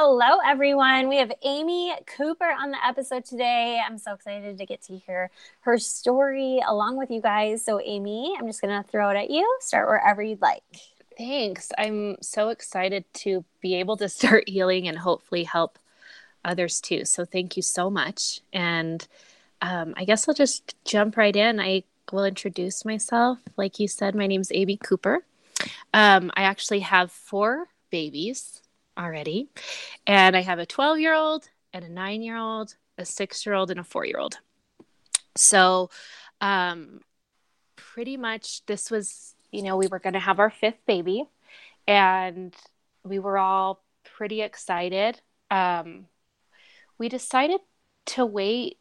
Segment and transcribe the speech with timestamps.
[0.00, 1.08] Hello, everyone.
[1.08, 3.82] We have Amy Cooper on the episode today.
[3.84, 5.28] I'm so excited to get to hear
[5.62, 7.64] her story along with you guys.
[7.64, 9.58] So, Amy, I'm just going to throw it at you.
[9.58, 10.62] Start wherever you'd like.
[11.16, 11.72] Thanks.
[11.76, 15.80] I'm so excited to be able to start healing and hopefully help
[16.44, 17.04] others too.
[17.04, 18.40] So, thank you so much.
[18.52, 19.04] And
[19.62, 21.58] um, I guess I'll just jump right in.
[21.58, 23.40] I will introduce myself.
[23.56, 25.24] Like you said, my name is Amy Cooper.
[25.92, 28.62] Um, I actually have four babies
[28.98, 29.48] already.
[30.06, 33.54] And I have a 12 year old and a nine year old, a six year
[33.54, 34.38] old, and a four year old.
[35.36, 35.90] So,
[36.40, 37.00] um,
[37.76, 41.24] pretty much this was, you know, we were going to have our fifth baby
[41.86, 42.54] and
[43.04, 45.20] we were all pretty excited.
[45.50, 46.06] Um,
[46.98, 47.60] we decided
[48.06, 48.78] to wait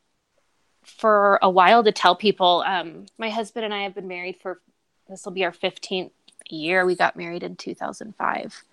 [0.83, 2.63] for a while to tell people.
[2.65, 4.61] Um, my husband and I have been married for
[5.07, 6.11] this will be our 15th
[6.51, 6.85] year.
[6.85, 8.63] We got married in 2005.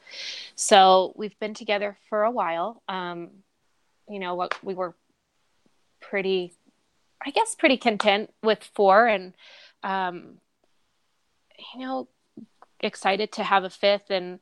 [0.55, 2.83] So we've been together for a while.
[2.89, 3.31] Um,
[4.09, 4.95] you know, what we were
[6.01, 6.53] pretty,
[7.25, 9.33] I guess, pretty content with four and,
[9.83, 10.39] um,
[11.75, 12.09] you know,
[12.81, 14.11] excited to have a fifth.
[14.11, 14.41] And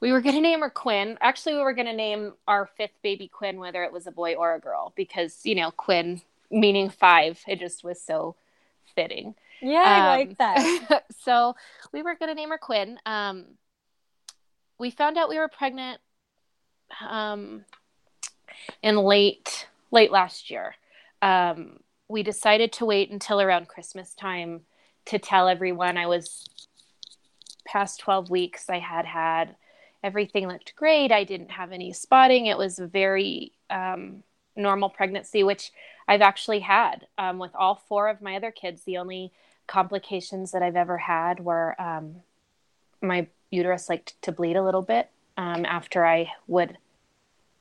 [0.00, 1.18] we were going to name her Quinn.
[1.20, 4.34] Actually, we were going to name our fifth baby Quinn, whether it was a boy
[4.34, 8.36] or a girl, because, you know, Quinn meaning five, it just was so
[8.94, 9.34] fitting.
[9.60, 11.04] Yeah, I um, like that.
[11.22, 11.54] so
[11.92, 12.98] we were going to name her Quinn.
[13.06, 13.44] Um,
[14.78, 16.00] we found out we were pregnant
[17.06, 17.64] um,
[18.82, 20.74] in late late last year.
[21.22, 24.62] Um, we decided to wait until around Christmas time
[25.06, 26.48] to tell everyone I was
[27.66, 28.70] past 12 weeks.
[28.70, 29.56] I had had
[30.02, 31.12] everything looked great.
[31.12, 32.46] I didn't have any spotting.
[32.46, 34.22] It was a very um,
[34.56, 35.72] normal pregnancy, which
[36.06, 38.82] I've actually had um, with all four of my other kids.
[38.82, 39.32] The only
[39.68, 42.16] complications that I've ever had were um,
[43.00, 46.76] my uterus liked to bleed a little bit um, after I would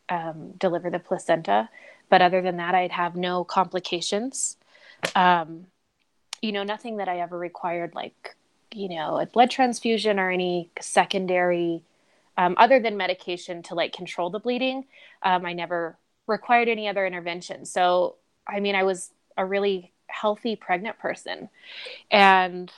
[0.09, 1.69] um, deliver the placenta.
[2.09, 4.57] But other than that, I'd have no complications.
[5.15, 5.67] Um,
[6.41, 8.35] you know, nothing that I ever required, like,
[8.73, 11.83] you know, a blood transfusion or any secondary,
[12.37, 14.85] um, other than medication to like control the bleeding.
[15.23, 17.65] Um, I never required any other intervention.
[17.65, 18.15] So,
[18.47, 21.49] I mean, I was a really healthy pregnant person.
[22.11, 22.71] And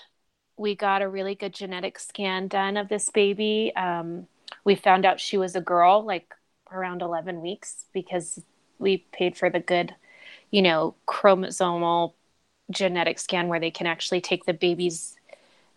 [0.57, 3.71] we got a really good genetic scan done of this baby.
[3.75, 4.27] Um,
[4.65, 6.33] we found out she was a girl like
[6.71, 8.41] around 11 weeks because
[8.77, 9.95] we paid for the good,
[10.51, 12.13] you know, chromosomal
[12.71, 15.15] genetic scan where they can actually take the baby's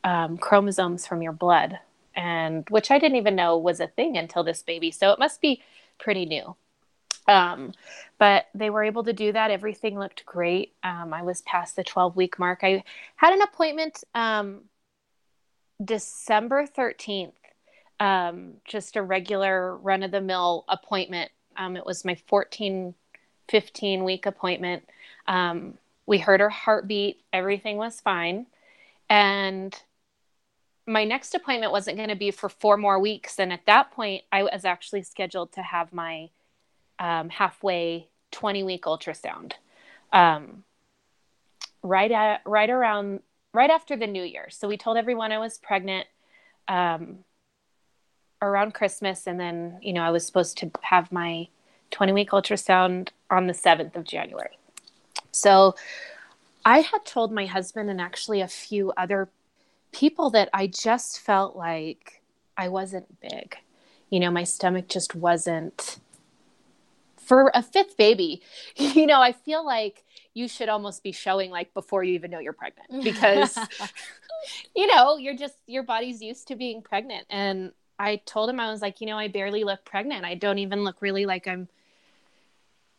[0.05, 1.79] um, chromosomes from your blood
[2.15, 4.91] and which I didn't even know was a thing until this baby.
[4.91, 5.63] So it must be
[5.99, 6.57] pretty new.
[7.28, 7.72] Um,
[8.19, 9.50] but they were able to do that.
[9.50, 10.75] Everything looked great.
[10.83, 12.60] Um, I was past the 12 week mark.
[12.62, 12.83] I
[13.16, 14.62] had an appointment um,
[15.83, 17.33] December 13th,
[18.00, 21.31] um, just a regular run of the mill appointment.
[21.56, 22.94] Um, it was my 14,
[23.49, 24.84] 15 week appointment.
[25.27, 28.47] Um, we heard her heartbeat, everything was fine.
[29.09, 29.78] And
[30.87, 33.39] my next appointment wasn't going to be for four more weeks.
[33.39, 36.31] And at that point, I was actually scheduled to have my
[37.03, 39.55] um, halfway 20 week ultrasound
[40.13, 40.63] um,
[41.83, 43.21] right at right around
[43.53, 44.49] right after the new year.
[44.51, 46.07] So we told everyone i was pregnant
[46.69, 47.19] um,
[48.41, 49.27] around christmas.
[49.27, 51.49] And then you know i was supposed to have my
[51.91, 54.57] 20 week ultrasound on the 7th of january.
[55.33, 55.75] So
[56.65, 59.29] i had told my husband and actually a few other
[59.91, 62.22] people that i just felt like
[62.57, 63.57] i wasn't big.
[64.09, 65.98] You know my stomach just wasn't
[67.24, 68.42] for a fifth baby,
[68.77, 70.04] you know, I feel like
[70.34, 73.59] you should almost be showing like before you even know you're pregnant because
[74.77, 77.27] you know, you're just your body's used to being pregnant.
[77.30, 80.24] And I told him I was like, you know, I barely look pregnant.
[80.24, 81.69] I don't even look really like I'm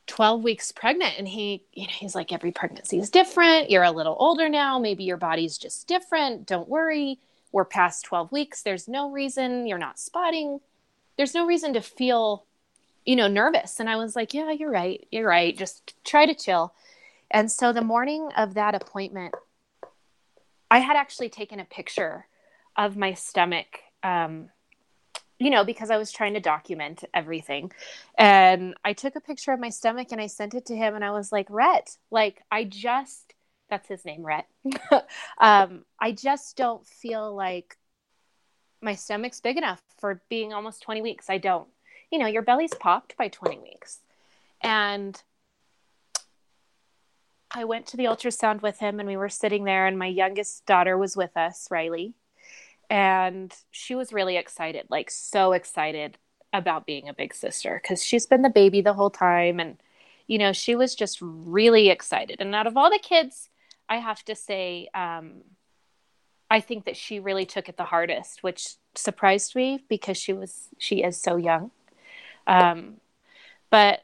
[0.08, 1.16] 12 weeks pregnant.
[1.18, 3.70] And he you know he's like every pregnancy is different.
[3.70, 4.80] You're a little older now.
[4.80, 6.46] Maybe your body's just different.
[6.46, 7.20] Don't worry.
[7.52, 8.64] We're past 12 weeks.
[8.64, 10.60] There's no reason you're not spotting.
[11.18, 12.46] There's no reason to feel
[13.06, 13.80] you know, nervous.
[13.80, 15.08] And I was like, yeah, you're right.
[15.12, 15.58] You're right.
[15.58, 16.74] Just try to chill.
[17.32, 19.34] And so the morning of that appointment,
[20.70, 22.28] I had actually taken a picture
[22.76, 24.50] of my stomach um,
[25.40, 27.72] you know, because I was trying to document everything.
[28.18, 31.04] And I took a picture of my stomach and I sent it to him and
[31.04, 33.34] I was like, Rhett, like I just
[33.70, 34.48] that's his name, Rhett.
[35.40, 37.76] um, I just don't feel like
[38.82, 41.30] my stomach's big enough for being almost 20 weeks.
[41.30, 41.68] I don't.
[42.14, 44.02] You know, your belly's popped by 20 weeks.
[44.62, 45.20] And
[47.50, 50.68] I went to the ultrasound with him and we were sitting there and my youngest
[50.68, 52.14] daughter was with us, Riley.
[52.88, 56.20] And she was really excited, like so excited
[56.54, 59.82] about being a big sister because she's been the baby the whole time and
[60.28, 62.38] you know, she was just really excited.
[62.40, 63.50] And out of all the kids,
[63.90, 65.42] I have to say um
[66.52, 70.70] I think that she really took it the hardest, which surprised me because she was
[70.78, 71.72] she is so young.
[72.48, 72.98] Um,
[73.70, 74.04] but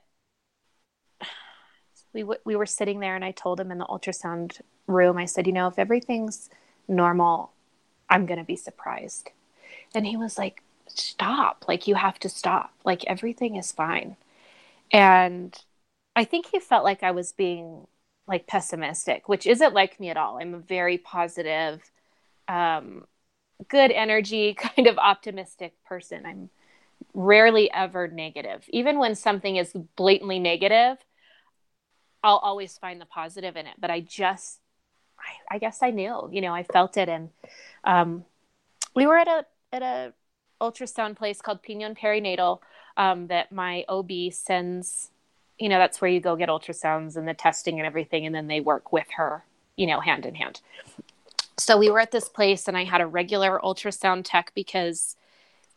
[2.13, 5.25] we w- we were sitting there, and I told him in the ultrasound room, I
[5.25, 6.49] said, you know, if everything's
[6.87, 7.51] normal,
[8.09, 9.31] I'm gonna be surprised.
[9.95, 14.17] And he was like, stop, like you have to stop, like everything is fine.
[14.91, 15.57] And
[16.15, 17.87] I think he felt like I was being
[18.27, 20.37] like pessimistic, which isn't like me at all.
[20.39, 21.91] I'm a very positive
[22.47, 23.05] um,
[23.69, 26.25] good energy, kind of optimistic person.
[26.25, 26.49] I'm
[27.13, 28.65] rarely ever negative.
[28.69, 30.97] Even when something is blatantly negative,
[32.23, 33.75] I'll always find the positive in it.
[33.79, 34.59] But I just,
[35.19, 37.09] I, I guess I knew, you know, I felt it.
[37.09, 37.29] And
[37.83, 38.25] um,
[38.95, 40.13] we were at a at a
[40.61, 42.59] ultrasound place called Pinon Perinatal
[42.97, 45.11] um, that my OB sends.
[45.57, 48.47] You know, that's where you go get ultrasounds and the testing and everything, and then
[48.47, 49.43] they work with her,
[49.75, 50.61] you know, hand in hand
[51.59, 55.15] so we were at this place and I had a regular ultrasound tech because,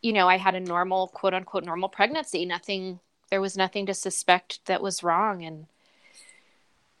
[0.03, 2.45] you know, I had a normal, quote unquote, normal pregnancy.
[2.45, 2.99] Nothing,
[3.31, 5.43] there was nothing to suspect that was wrong.
[5.43, 5.65] And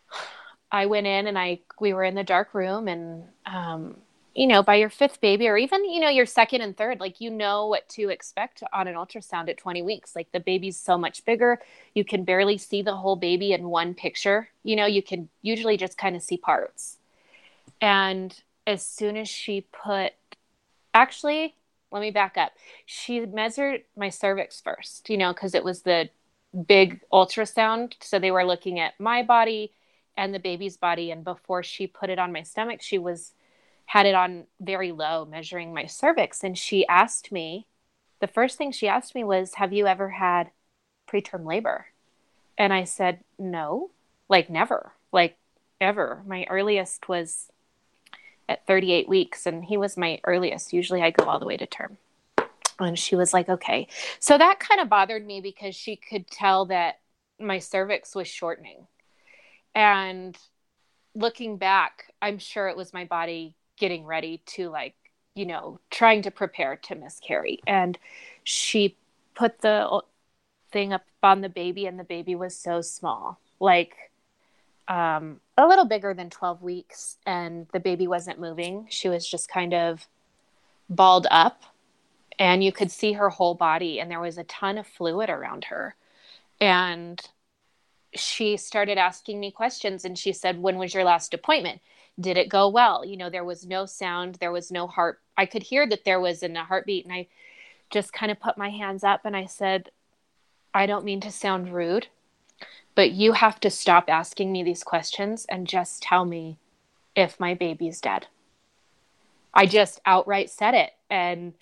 [0.71, 3.97] I went in and I, we were in the dark room and, um,
[4.33, 7.21] you know, by your fifth baby or even, you know, your second and third, like,
[7.21, 10.15] you know what to expect on an ultrasound at 20 weeks.
[10.15, 11.59] Like, the baby's so much bigger.
[11.93, 14.49] You can barely see the whole baby in one picture.
[14.63, 16.97] You know, you can usually just kind of see parts.
[17.79, 18.35] And
[18.65, 20.13] as soon as she put
[20.95, 21.53] actually
[21.93, 22.51] let me back up.
[22.85, 26.09] She measured my cervix first you know because it was the
[26.67, 27.93] big ultrasound.
[28.01, 29.73] So they were looking at my body
[30.15, 31.09] and the baby's body.
[31.11, 33.33] And before she put it on my stomach she was
[33.85, 36.43] had it on very low measuring my cervix.
[36.43, 37.67] And she asked me
[38.19, 40.51] the first thing she asked me was have you ever had
[41.07, 41.87] preterm labor?
[42.57, 43.91] And i said no
[44.29, 45.37] like never like
[45.79, 46.23] ever.
[46.25, 47.51] My earliest was
[48.49, 50.73] at 38 weeks and he was my earliest.
[50.73, 51.97] Usually i go all the way to term.
[52.79, 53.87] And she was like okay.
[54.19, 56.99] So that kind of bothered me because she could tell that
[57.39, 58.87] my cervix was shortening.
[59.75, 60.37] And
[61.15, 64.95] looking back i'm sure it was my body getting ready to like
[65.35, 67.59] you know trying to prepare to miscarry.
[67.67, 67.97] And
[68.43, 68.97] she
[69.35, 70.01] put the
[70.71, 73.39] thing up on the baby and the baby was so small.
[73.59, 73.93] Like
[74.87, 78.87] um, a little bigger than 12 weeks and the baby wasn't moving.
[78.89, 80.07] She was just kind of
[80.89, 81.63] balled up
[82.39, 85.65] and you could see her whole body and there was a ton of fluid around
[85.65, 85.95] her.
[86.59, 87.21] And
[88.15, 91.81] she started asking me questions and she said, When was your last appointment?
[92.19, 93.03] Did it go well?
[93.05, 95.19] You know, there was no sound, there was no heart.
[95.37, 97.27] I could hear that there was in a heartbeat and I
[97.89, 99.89] just kind of put my hands up and I said,
[100.73, 102.07] I don't mean to sound rude,
[102.95, 106.57] but you have to stop asking me these questions and just tell me
[107.15, 108.27] if my baby's dead.
[109.53, 110.91] I just outright said it.
[111.09, 111.53] And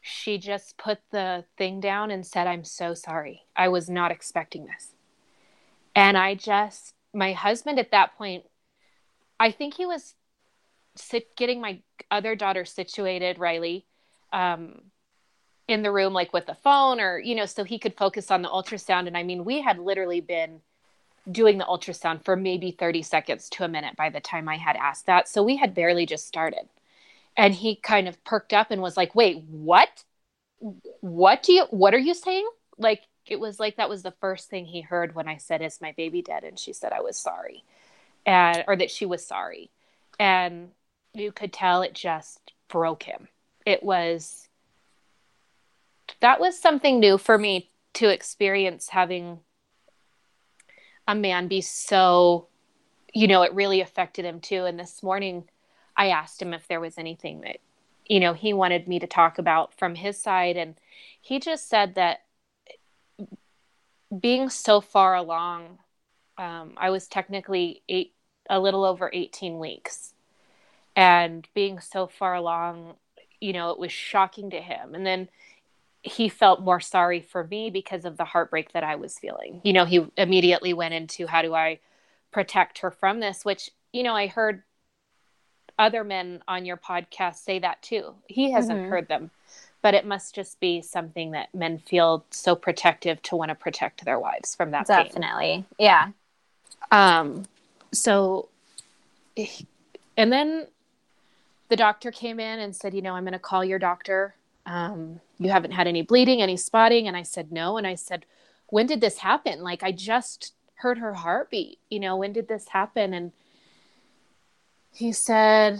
[0.00, 3.42] she just put the thing down and said, I'm so sorry.
[3.54, 4.92] I was not expecting this.
[5.94, 8.44] And I just, my husband at that point,
[9.38, 10.14] I think he was
[10.96, 13.86] sit, getting my other daughter situated, Riley,
[14.32, 14.82] um,
[15.70, 18.42] in the room like with the phone or you know so he could focus on
[18.42, 19.06] the ultrasound.
[19.06, 20.60] And i mean we had literally been
[21.30, 24.76] doing the ultrasound for maybe 30 seconds to a minute by the time i had
[24.76, 25.28] asked that.
[25.28, 26.68] So we had barely just started.
[27.36, 30.04] And he kind of perked up and was like wait what?
[31.00, 32.48] What do you what are you saying?
[32.76, 35.80] Like it was like that was the first thing he heard when i said is
[35.80, 36.42] my baby dead?
[36.42, 37.64] And she said i was sorry.
[38.26, 39.70] And or that she was sorry.
[40.18, 40.70] And
[41.14, 43.28] you could tell it just broke him.
[43.64, 44.48] It was
[46.20, 49.40] that was something new for me to experience having
[51.08, 52.46] a man be so
[53.12, 54.64] you know it really affected him too.
[54.64, 55.44] And this morning
[55.96, 57.58] i asked him if there was anything that
[58.06, 60.56] you know he wanted me to talk about from his side.
[60.56, 60.76] And
[61.20, 62.20] he just said that
[64.18, 65.78] being so far along
[66.38, 68.14] um, i was technically eight
[68.48, 70.14] a little over 18 weeks.
[70.96, 72.94] And being so far along
[73.40, 74.94] you know it was shocking to him.
[74.94, 75.28] And then
[76.02, 79.60] he felt more sorry for me because of the heartbreak that I was feeling.
[79.64, 81.80] You know, he immediately went into how do I
[82.30, 84.62] protect her from this, which, you know, I heard
[85.78, 88.14] other men on your podcast say that too.
[88.26, 88.90] He hasn't mm-hmm.
[88.90, 89.30] heard them,
[89.82, 94.04] but it must just be something that men feel so protective to want to protect
[94.04, 94.86] their wives from that.
[94.86, 95.42] Definitely.
[95.42, 95.66] Pain.
[95.78, 96.08] Yeah.
[96.90, 97.44] Um,
[97.92, 98.48] so,
[100.16, 100.66] and then
[101.68, 104.34] the doctor came in and said, you know, I'm going to call your doctor
[104.66, 107.08] um, you haven't had any bleeding, any spotting?
[107.08, 107.78] And I said, no.
[107.78, 108.26] And I said,
[108.68, 109.62] when did this happen?
[109.62, 111.78] Like, I just heard her heartbeat.
[111.88, 113.14] You know, when did this happen?
[113.14, 113.32] And
[114.92, 115.78] he said,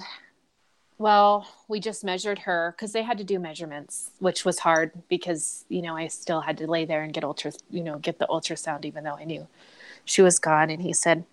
[0.97, 5.64] well, we just measured her because they had to do measurements, which was hard because,
[5.69, 8.26] you know, I still had to lay there and get ultra, you know, get the
[8.26, 9.47] ultrasound, even though I knew
[10.05, 10.71] she was gone.
[10.71, 11.25] And he said,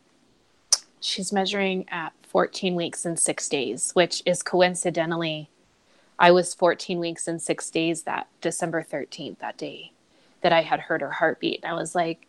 [0.99, 5.49] she's measuring at 14 weeks and six days, which is coincidentally
[6.19, 9.91] I was 14 weeks and six days that December 13th, that day
[10.41, 11.61] that I had heard her heartbeat.
[11.63, 12.27] And I was like,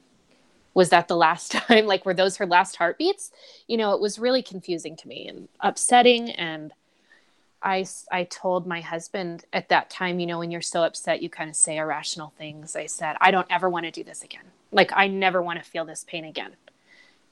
[0.74, 1.86] was that the last time?
[1.86, 3.30] like, were those her last heartbeats?
[3.66, 6.30] You know, it was really confusing to me and upsetting.
[6.30, 6.72] And
[7.62, 11.28] I, I told my husband at that time, you know, when you're so upset, you
[11.28, 12.76] kind of say irrational things.
[12.76, 14.44] I said, I don't ever want to do this again.
[14.70, 16.52] Like, I never want to feel this pain again.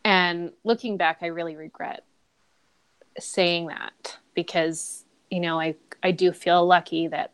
[0.05, 2.05] And looking back, I really regret
[3.19, 7.33] saying that because, you know, I I do feel lucky that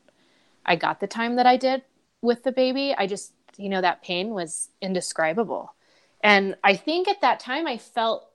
[0.65, 1.83] I got the time that I did
[2.21, 2.95] with the baby.
[2.97, 5.75] I just, you know, that pain was indescribable.
[6.23, 8.29] And I think at that time I felt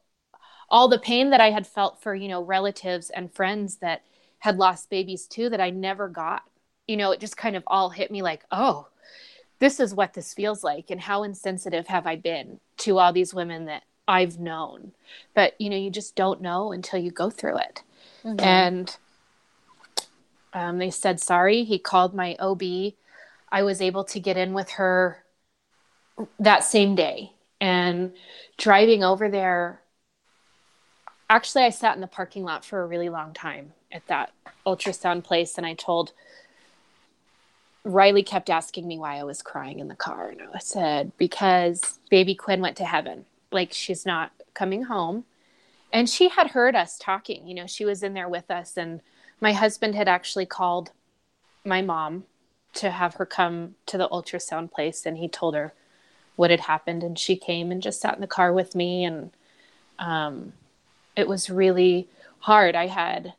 [0.70, 4.04] all the pain that I had felt for, you know, relatives and friends that
[4.40, 6.44] had lost babies too that I never got.
[6.88, 8.88] You know, it just kind of all hit me like, oh,
[9.60, 10.90] this is what this feels like.
[10.90, 14.92] And how insensitive have I been to all these women that I've known?
[15.34, 17.84] But, you know, you just don't know until you go through it.
[18.24, 18.40] Mm-hmm.
[18.40, 18.98] And
[20.58, 21.64] um, they said sorry.
[21.64, 22.64] He called my OB.
[23.52, 25.24] I was able to get in with her
[26.40, 27.34] that same day.
[27.62, 28.14] And
[28.58, 29.82] driving over there,
[31.30, 34.32] actually, I sat in the parking lot for a really long time at that
[34.66, 35.58] ultrasound place.
[35.58, 36.14] And I told
[37.84, 40.30] Riley kept asking me why I was crying in the car.
[40.30, 43.26] And I said, because baby Quinn went to heaven.
[43.52, 45.26] Like she's not coming home.
[45.94, 47.48] And she had heard us talking.
[47.48, 48.76] You know, she was in there with us.
[48.76, 49.02] And
[49.40, 50.92] my husband had actually called
[51.64, 52.24] my mom
[52.74, 55.74] to have her come to the ultrasound place and he told her
[56.36, 59.32] what had happened and she came and just sat in the car with me and
[60.00, 60.54] um,
[61.16, 62.08] it was really
[62.40, 62.76] hard.
[62.76, 63.34] I had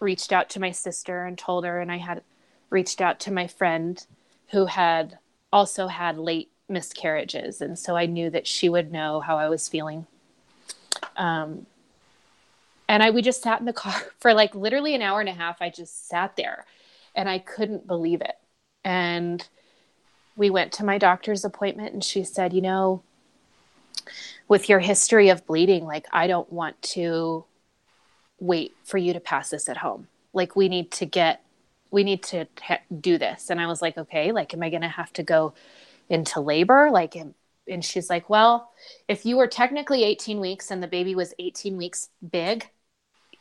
[0.00, 2.22] reached out to my sister and told her and i had
[2.70, 4.06] reached out to my friend
[4.50, 5.18] who had
[5.52, 9.68] also had late miscarriages and so i knew that she would know how i was
[9.68, 10.06] feeling.
[11.16, 11.66] Um,
[12.88, 15.34] and I we just sat in the car for like literally an hour and a
[15.34, 15.60] half.
[15.60, 16.66] I just sat there
[17.14, 18.36] and I couldn't believe it.
[18.84, 19.46] And
[20.36, 23.02] we went to my doctor's appointment and she said, "You know,
[24.48, 27.44] with your history of bleeding, like I don't want to
[28.38, 30.08] wait for you to pass this at home.
[30.32, 31.42] Like we need to get
[31.90, 34.82] we need to ha- do this." And I was like, "Okay, like am I going
[34.82, 35.54] to have to go
[36.08, 36.90] into labor?
[36.92, 37.34] Like am,
[37.66, 38.70] and she's like, "Well,
[39.08, 42.68] if you were technically 18 weeks and the baby was 18 weeks big,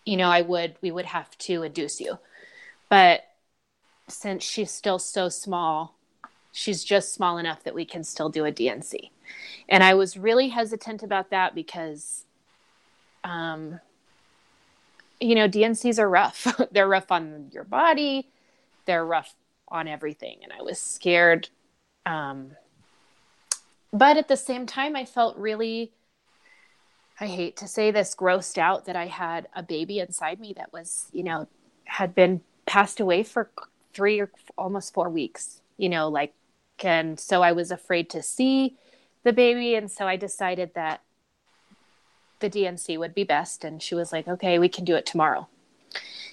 [0.06, 2.20] you know, I would, we would have to induce you.
[2.90, 3.22] But
[4.08, 5.96] since she's still so small,
[6.52, 9.12] she's just small enough that we can still do a D&C.
[9.70, 12.26] I was really hesitant about that because,
[13.24, 13.80] um,
[15.20, 16.48] you know, D&Cs are rough.
[16.72, 18.30] they're rough on your body,
[18.86, 19.34] they're rough
[19.68, 20.40] on everything.
[20.44, 21.50] And I was scared.
[22.06, 22.52] Um,
[23.92, 25.92] but at the same time, I felt really
[27.19, 30.74] I hate to say this, grossed out that I had a baby inside me that
[30.74, 31.48] was, you know,
[31.86, 33.50] had been passed away for
[33.93, 36.34] three or almost four weeks, you know, like,
[36.84, 38.75] and so I was afraid to see
[39.24, 39.75] the baby.
[39.75, 41.01] And so I decided that
[42.39, 43.63] the D&C would be best.
[43.63, 45.48] And she was like, okay, we can do it tomorrow.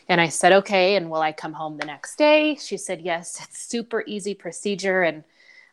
[0.08, 0.96] And I said, okay.
[0.96, 2.56] And will I come home the next day?
[2.56, 5.02] She said, yes, it's super easy procedure.
[5.02, 5.22] And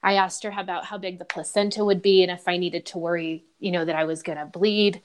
[0.01, 2.98] I asked her about how big the placenta would be and if I needed to
[2.98, 5.01] worry, you know, that I was going to bleed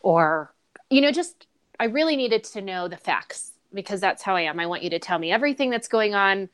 [0.00, 0.52] or,
[0.90, 1.46] you know, just
[1.78, 4.60] I really needed to know the facts because that's how I am.
[4.60, 6.48] I want you to tell me everything that's going on,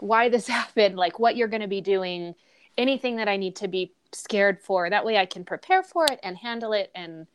[0.00, 2.34] why this happened, like what you're going to be doing,
[2.76, 4.90] anything that I need to be scared for.
[4.90, 7.26] That way I can prepare for it and handle it and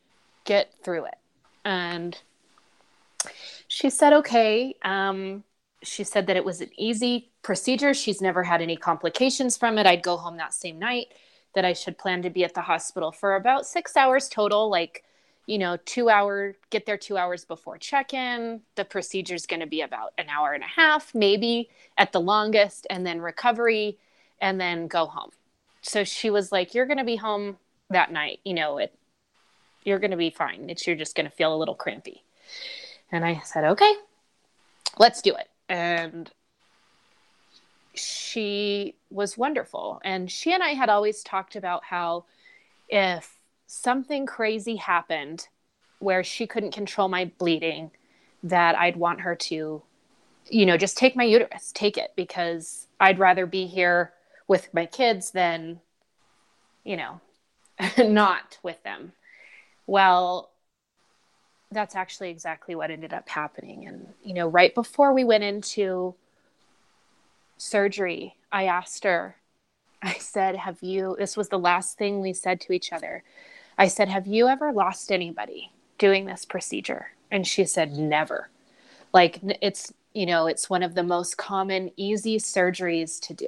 [0.44, 1.18] get through it.
[1.64, 2.18] And
[3.68, 4.76] she said, okay.
[4.84, 5.44] Um,
[5.82, 7.94] she said that it was an easy procedure.
[7.94, 9.86] She's never had any complications from it.
[9.86, 11.14] I'd go home that same night,
[11.54, 15.04] that I should plan to be at the hospital for about six hours total, like,
[15.46, 18.62] you know, two hour, get there two hours before check in.
[18.74, 22.20] The procedure is going to be about an hour and a half, maybe at the
[22.20, 24.00] longest, and then recovery,
[24.42, 25.30] and then go home.
[25.84, 27.58] So she was like, You're going to be home
[27.92, 28.40] that night.
[28.44, 28.92] You know, it,
[29.84, 30.68] you're going to be fine.
[30.72, 32.24] It's, you're just going to feel a little crampy.
[33.12, 33.94] And I said, Okay,
[34.98, 35.48] let's do it.
[35.70, 36.32] And
[37.96, 40.02] she was wonderful.
[40.04, 42.26] And she and I had always talked about how
[42.90, 43.38] if
[43.68, 45.48] something crazy happened
[46.00, 47.92] where she couldn't control my bleeding,
[48.44, 49.82] that I'd want her to,
[50.50, 54.14] you know, just take my uterus, take it, because I'd rather be here
[54.48, 55.80] with my kids than,
[56.84, 57.22] you know,
[57.98, 59.14] not with them.
[59.88, 60.52] Well,
[61.72, 63.88] that's actually exactly what ended up happening.
[63.88, 66.16] And, you know, right before we went into
[67.58, 69.38] surgery, I asked her,
[70.02, 73.24] I said, Have you, this was the last thing we said to each other.
[73.78, 77.08] I said, Have you ever lost anybody doing this procedure?
[77.32, 78.50] And she said, Never.
[79.14, 83.48] Like it's, you know, it's one of the most common, easy surgeries to do.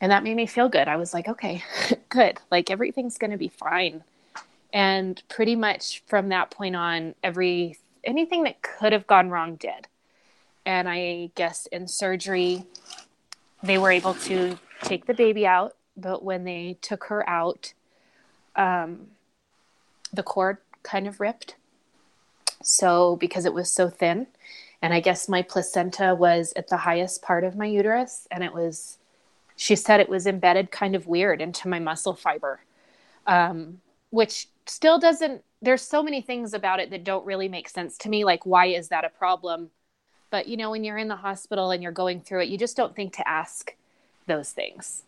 [0.00, 0.88] And that made me feel good.
[0.88, 1.62] I was like, okay,
[2.08, 2.38] good.
[2.50, 4.02] Like everything's going to be fine.
[4.72, 9.86] And pretty much from that point on, every anything that could have gone wrong did.
[10.64, 12.64] And I guess in surgery,
[13.62, 17.74] they were able to take the baby out but when they took her out,
[18.56, 19.08] um,
[20.12, 21.56] the cord kind of ripped.
[22.62, 24.28] So, because it was so thin,
[24.80, 28.54] and I guess my placenta was at the highest part of my uterus, and it
[28.54, 28.98] was,
[29.56, 32.60] she said it was embedded kind of weird into my muscle fiber,
[33.26, 37.96] um, which still doesn't, there's so many things about it that don't really make sense
[37.98, 38.24] to me.
[38.24, 39.70] Like, why is that a problem?
[40.32, 42.76] But, you know, when you're in the hospital and you're going through it, you just
[42.76, 43.76] don't think to ask
[44.26, 45.02] those things.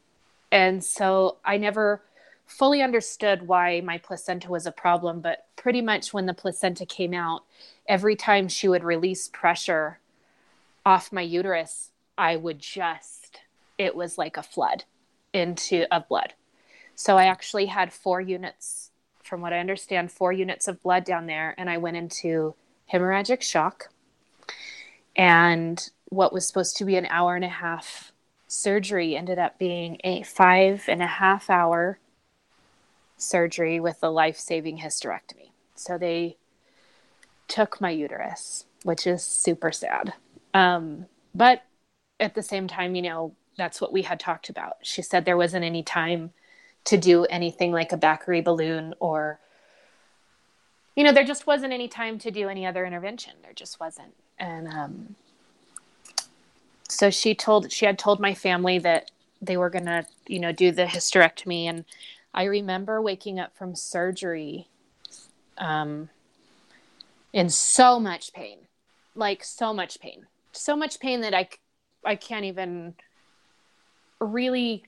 [0.52, 2.02] And so I never
[2.46, 7.14] fully understood why my placenta was a problem, but pretty much when the placenta came
[7.14, 7.42] out,
[7.88, 9.98] every time she would release pressure
[10.84, 13.40] off my uterus, I would just,
[13.78, 14.84] it was like a flood
[15.32, 16.34] into of blood.
[16.94, 18.90] So I actually had four units,
[19.22, 22.54] from what I understand, four units of blood down there, and I went into
[22.92, 23.88] hemorrhagic shock.
[25.16, 28.12] And what was supposed to be an hour and a half
[28.46, 31.98] surgery ended up being a five and a half hour
[33.16, 35.50] surgery with a life saving hysterectomy.
[35.74, 36.36] So they
[37.48, 40.14] took my uterus, which is super sad.
[40.52, 41.62] Um, but
[42.20, 44.76] at the same time, you know, that's what we had talked about.
[44.82, 46.32] She said there wasn't any time
[46.84, 49.40] to do anything like a Bakri balloon or,
[50.96, 53.34] you know, there just wasn't any time to do any other intervention.
[53.42, 54.14] There just wasn't.
[54.38, 55.16] And um,
[56.88, 59.10] so she told she had told my family that
[59.42, 61.84] they were going to you know do the hysterectomy and
[62.32, 64.68] i remember waking up from surgery
[65.58, 66.08] um,
[67.32, 68.58] in so much pain
[69.14, 71.48] like so much pain so much pain that i
[72.04, 72.94] i can't even
[74.20, 74.84] really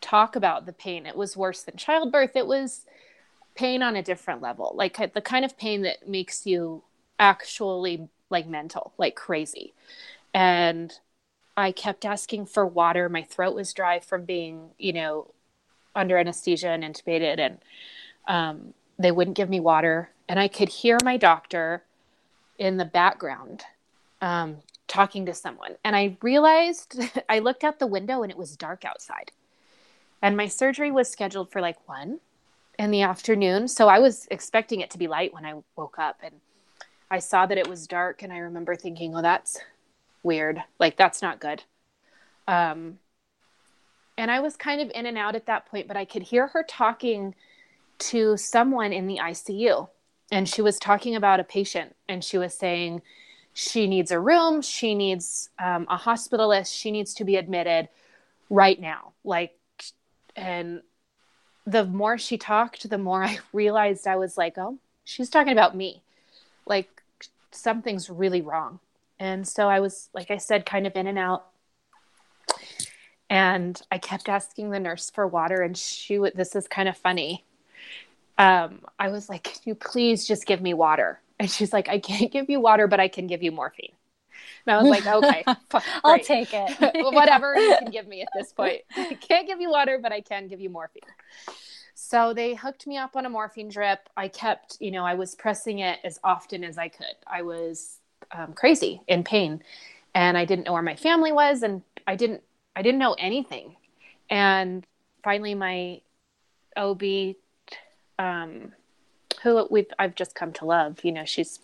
[0.00, 2.84] talk about the pain it was worse than childbirth it was
[3.54, 6.82] pain on a different level like the kind of pain that makes you
[7.18, 9.72] actually like mental like crazy
[10.34, 10.98] and
[11.56, 13.08] I kept asking for water.
[13.08, 15.32] My throat was dry from being, you know,
[15.94, 17.58] under anesthesia and intubated, and
[18.26, 20.10] um, they wouldn't give me water.
[20.28, 21.82] And I could hear my doctor
[22.58, 23.64] in the background
[24.20, 25.76] um, talking to someone.
[25.84, 29.32] And I realized I looked out the window and it was dark outside.
[30.22, 32.20] And my surgery was scheduled for like one
[32.78, 33.68] in the afternoon.
[33.68, 36.18] So I was expecting it to be light when I woke up.
[36.22, 36.34] And
[37.10, 38.22] I saw that it was dark.
[38.22, 39.60] And I remember thinking, oh, that's
[40.22, 40.62] weird.
[40.78, 41.64] Like that's not good.
[42.48, 42.98] Um,
[44.16, 46.48] and I was kind of in and out at that point, but I could hear
[46.48, 47.34] her talking
[47.98, 49.88] to someone in the ICU.
[50.30, 53.02] And she was talking about a patient and she was saying
[53.54, 57.88] she needs a room, she needs um, a hospitalist, she needs to be admitted
[58.48, 59.12] right now.
[59.24, 59.52] Like,
[60.34, 60.82] and
[61.66, 65.76] the more she talked, the more I realized I was like, oh, she's talking about
[65.76, 66.02] me.
[66.66, 67.02] Like,
[67.50, 68.80] something's really wrong.
[69.18, 71.46] And so I was, like I said, kind of in and out.
[73.30, 77.44] And I kept asking the nurse for water, and she this is kind of funny.
[78.36, 81.20] Um, I was like, Can you please just give me water?
[81.38, 83.92] And she's like, I can't give you water, but I can give you morphine.
[84.66, 85.44] And I was like, okay,
[86.04, 86.94] I'll take it.
[87.14, 88.82] Whatever you can give me at this point.
[88.96, 91.02] I can't give you water, but I can give you morphine.
[91.94, 94.08] So they hooked me up on a morphine drip.
[94.16, 97.16] I kept, you know, I was pressing it as often as I could.
[97.26, 97.98] I was
[98.32, 99.62] um, crazy in pain
[100.14, 102.42] and i didn't know where my family was and i didn't
[102.76, 103.74] i didn't know anything
[104.30, 104.86] and
[105.22, 106.00] finally my
[106.76, 107.02] ob
[108.18, 108.72] um,
[109.42, 111.04] who we've I've just come to love.
[111.04, 111.58] You know, she's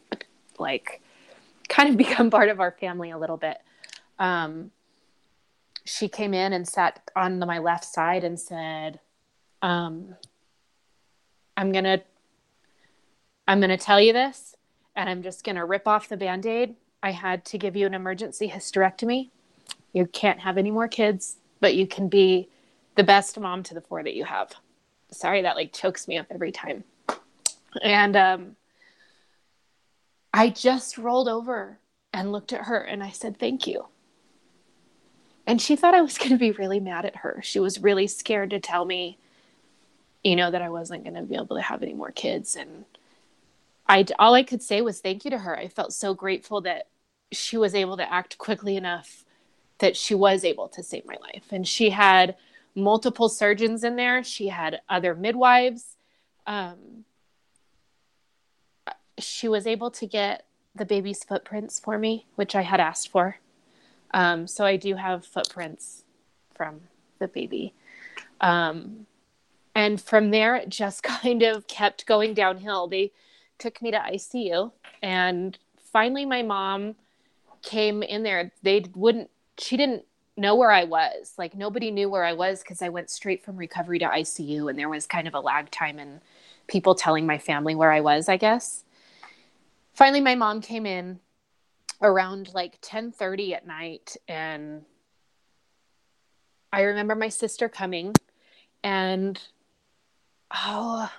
[0.58, 1.00] like
[1.68, 3.58] kind of become part of our family a little bit.
[4.18, 4.70] Um,
[5.84, 9.00] she came in and sat on my left side and said,
[9.62, 10.16] um,
[11.56, 12.02] "I'm gonna,
[13.46, 14.54] I'm gonna tell you this,
[14.94, 16.74] and I'm just gonna rip off the band-aid.
[17.02, 19.30] I had to give you an emergency hysterectomy.
[19.92, 22.48] You can't have any more kids, but you can be
[22.96, 24.52] the best mom to the four that you have."
[25.10, 26.84] Sorry, that like chokes me up every time.
[27.82, 28.56] And um,
[30.38, 31.80] I just rolled over
[32.12, 33.86] and looked at her and I said, Thank you.
[35.48, 37.40] And she thought I was going to be really mad at her.
[37.42, 39.18] She was really scared to tell me,
[40.22, 42.54] you know, that I wasn't going to be able to have any more kids.
[42.54, 42.84] And
[43.88, 45.58] I, all I could say was thank you to her.
[45.58, 46.86] I felt so grateful that
[47.32, 49.24] she was able to act quickly enough
[49.78, 51.46] that she was able to save my life.
[51.50, 52.36] And she had
[52.76, 55.96] multiple surgeons in there, she had other midwives.
[56.46, 57.04] Um,
[59.18, 63.38] she was able to get the baby's footprints for me, which I had asked for.
[64.12, 66.04] Um, so I do have footprints
[66.54, 66.80] from
[67.18, 67.74] the baby.
[68.40, 69.06] Um,
[69.74, 72.86] and from there, it just kind of kept going downhill.
[72.86, 73.12] They
[73.58, 75.58] took me to ICU, and
[75.92, 76.94] finally, my mom
[77.62, 78.52] came in there.
[78.62, 80.04] They wouldn't, she didn't
[80.36, 81.34] know where I was.
[81.36, 84.78] Like, nobody knew where I was because I went straight from recovery to ICU, and
[84.78, 86.20] there was kind of a lag time in
[86.68, 88.84] people telling my family where I was, I guess
[89.98, 91.18] finally my mom came in
[92.00, 94.84] around like 10:30 at night and
[96.72, 98.14] I remember my sister coming
[98.84, 99.40] and
[100.54, 101.10] oh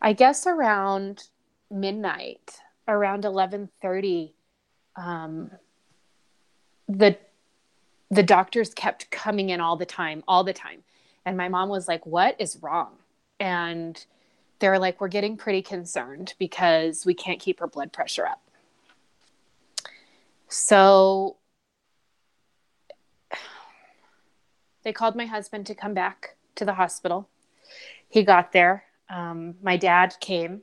[0.00, 1.28] I guess around
[1.70, 4.32] midnight around 11:30
[4.96, 5.52] um
[6.88, 7.16] the
[8.10, 10.82] the doctors kept coming in all the time all the time.
[11.24, 12.96] And my mom was like what is wrong?
[13.38, 14.04] And
[14.62, 18.40] they're like, we're getting pretty concerned because we can't keep her blood pressure up.
[20.46, 21.36] So
[24.84, 27.28] they called my husband to come back to the hospital.
[28.08, 28.84] He got there.
[29.10, 30.60] Um, my dad came,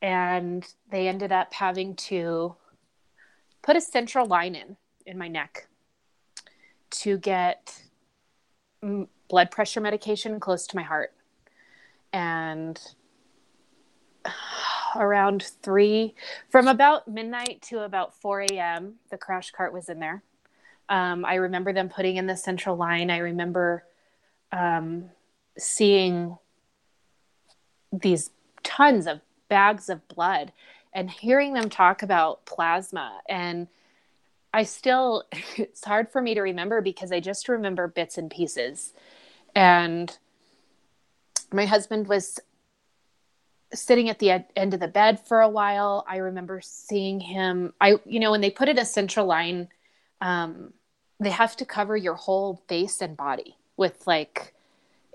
[0.00, 2.54] and they ended up having to
[3.62, 5.66] put a central line in in my neck
[6.90, 7.82] to get
[9.28, 11.12] blood pressure medication close to my heart
[12.12, 12.80] and
[14.96, 16.14] around three,
[16.50, 20.22] from about midnight to about 4 a.m., the crash cart was in there.
[20.88, 23.10] Um, I remember them putting in the central line.
[23.10, 23.84] I remember
[24.50, 25.10] um,
[25.56, 26.36] seeing
[27.92, 28.30] these
[28.62, 30.52] tons of bags of blood
[30.92, 33.20] and hearing them talk about plasma.
[33.28, 33.68] And
[34.52, 35.24] I still,
[35.56, 38.92] it's hard for me to remember because I just remember bits and pieces.
[39.54, 40.16] And
[41.52, 42.38] my husband was
[43.74, 46.04] sitting at the ed- end of the bed for a while.
[46.08, 47.72] I remember seeing him.
[47.80, 49.68] I, you know, when they put in a central line,
[50.20, 50.72] um,
[51.20, 54.54] they have to cover your whole face and body with like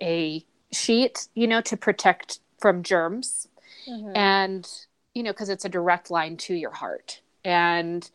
[0.02, 3.48] a sheet, you know, to protect from germs.
[3.88, 4.16] Mm-hmm.
[4.16, 4.70] And,
[5.14, 7.22] you know, because it's a direct line to your heart.
[7.44, 8.10] And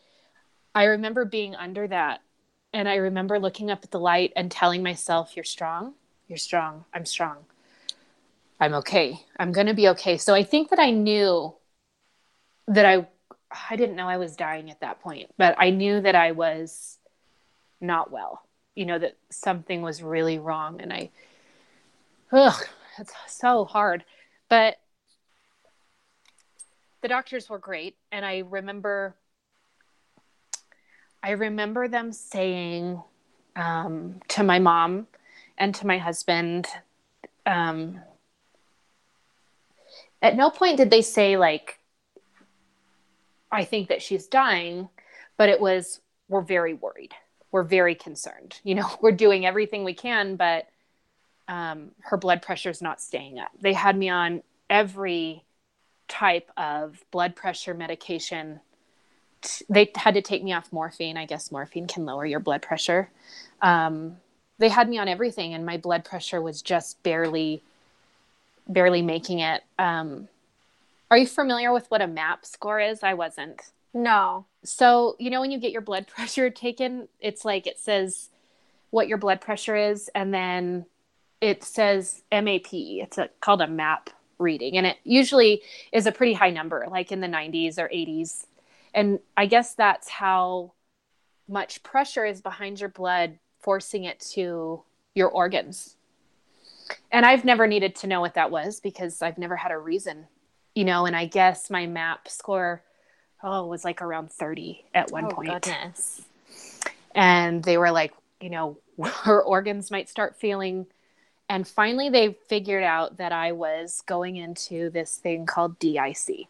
[0.75, 2.21] I remember being under that.
[2.75, 5.95] And I remember looking up at the light and telling myself, You're strong.
[6.29, 6.85] You're strong.
[6.95, 7.45] I'm strong.
[8.63, 9.19] I'm okay.
[9.41, 10.17] I'm going to be okay.
[10.19, 11.53] So I think that I knew
[12.69, 13.09] that I
[13.69, 16.99] I didn't know I was dying at that point, but I knew that I was
[17.81, 18.41] not well.
[18.77, 21.11] You know that something was really wrong and I
[22.31, 22.65] ugh,
[23.01, 24.05] it's so hard.
[24.49, 24.77] But
[27.01, 29.17] the doctors were great and I remember
[31.21, 33.03] I remember them saying
[33.57, 35.09] um, to my mom
[35.59, 36.69] and to my husband
[37.45, 38.01] um,
[40.23, 41.79] at no point did they say like
[43.51, 44.89] i think that she's dying
[45.37, 47.15] but it was we're very worried.
[47.51, 48.59] We're very concerned.
[48.65, 50.69] You know we're doing everything we can but
[51.49, 53.51] um, her blood pressure is not staying up.
[53.61, 55.45] They had me on every
[56.09, 58.61] type of blood pressure medication.
[59.69, 61.17] They had to take me off morphine.
[61.17, 63.11] I guess morphine can lower your blood pressure.
[63.61, 64.19] Um,
[64.59, 67.65] they had me on everything and my blood pressure was just barely
[68.73, 69.63] barely making it.
[69.79, 70.29] Um,
[71.11, 73.03] are you familiar with what a MAP score is?
[73.03, 73.61] I wasn't.
[73.95, 74.47] No.
[74.65, 78.31] So, you know, when you get your blood pressure taken, it's like it says
[78.91, 80.87] what your blood pressure is, and then
[81.41, 82.73] it says MAP.
[82.73, 87.11] It's a, called a MAP reading, and it usually is a pretty high number, like
[87.11, 88.47] in the 90s or 80s.
[88.95, 90.73] And I guess that's how
[91.49, 94.83] much pressure is behind your blood, forcing it to
[95.15, 95.97] your organs.
[97.11, 100.27] And I've never needed to know what that was because I've never had a reason,
[100.75, 101.07] you know.
[101.07, 102.83] And I guess my MAP score,
[103.43, 105.51] oh, was like around 30 at one oh, point.
[105.51, 106.23] Goodness.
[107.15, 108.79] And they were like, you know,
[109.25, 110.87] her organs might start feeling.
[111.49, 116.47] And finally, they figured out that I was going into this thing called DIC,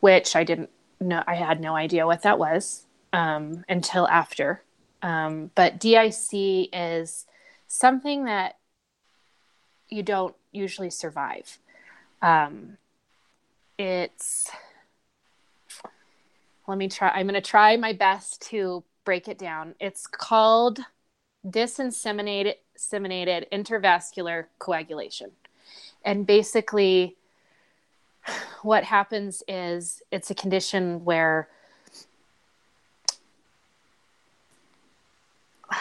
[0.00, 0.70] which I didn't
[1.00, 4.62] know, I had no idea what that was um, until after.
[5.02, 7.26] Um, but DIC is
[7.66, 8.57] something that
[9.88, 11.58] you don't usually survive.
[12.22, 12.76] Um,
[13.78, 14.50] it's,
[16.66, 19.74] let me try, I'm going to try my best to break it down.
[19.80, 20.80] It's called
[21.46, 25.32] disinseminated disseminated intravascular coagulation.
[26.04, 27.16] And basically,
[28.62, 31.48] what happens is it's a condition where,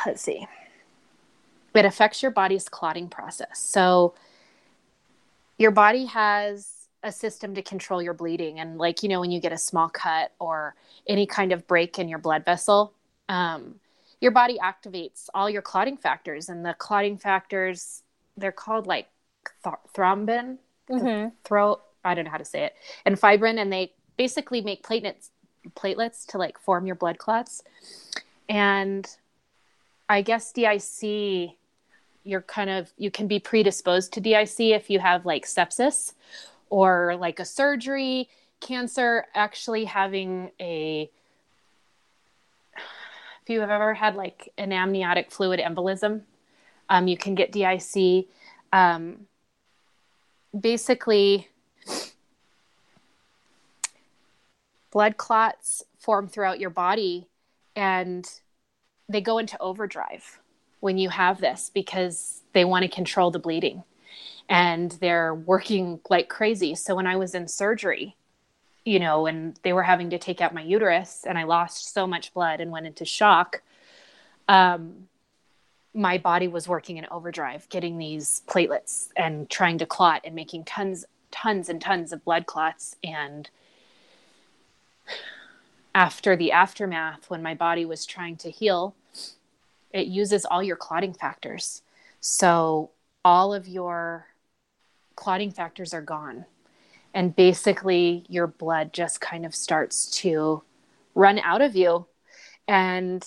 [0.06, 0.48] let's see,
[1.78, 3.60] it affects your body's clotting process.
[3.60, 4.14] So,
[5.58, 8.60] your body has a system to control your bleeding.
[8.60, 10.76] And, like, you know, when you get a small cut or
[11.08, 12.94] any kind of break in your blood vessel,
[13.30, 13.76] um,
[14.20, 16.50] your body activates all your clotting factors.
[16.50, 18.04] And the clotting factors,
[18.36, 19.08] they're called like
[19.64, 20.58] th- thrombin,
[20.90, 21.30] Mm-hmm.
[21.44, 22.74] throat, I don't know how to say it,
[23.06, 23.60] and fibrin.
[23.60, 25.32] And they basically make platelets,
[25.76, 27.62] platelets to like form your blood clots.
[28.48, 29.06] And
[30.08, 31.58] I guess DIC,
[32.28, 36.14] you're kind of, you can be predisposed to DIC if you have like sepsis
[36.70, 41.10] or like a surgery, cancer, actually having a
[43.48, 46.24] if you have ever had like an amniotic fluid embolism,
[46.90, 48.26] um, you can get DIC.
[48.74, 49.28] Um,
[50.60, 51.48] basically,
[54.92, 57.30] blood clots form throughout your body
[57.74, 58.30] and
[59.08, 60.40] they go into overdrive
[60.80, 63.84] when you have this because they want to control the bleeding
[64.50, 66.76] and they're working like crazy.
[66.76, 68.16] So when I was in surgery,
[68.86, 72.08] you know, and they were having to take out my uterus, and I lost so
[72.08, 73.62] much blood and went into shock.
[74.48, 75.10] Um,
[75.94, 80.64] my body was working in overdrive, getting these platelets and trying to clot and making
[80.64, 82.96] tons, tons and tons of blood clots.
[83.04, 83.50] And
[85.94, 88.96] after the aftermath, when my body was trying to heal,
[89.92, 91.82] it uses all your clotting factors.
[92.20, 92.92] So
[93.24, 94.28] all of your
[95.16, 96.46] clotting factors are gone.
[97.14, 100.64] And basically your blood just kind of starts to
[101.16, 102.06] run out of you.
[102.68, 103.26] And